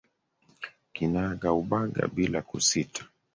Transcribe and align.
Kinaga 0.93 1.49
ubaga 1.61 2.03
bila 2.15 2.39
kusita. 2.49 3.01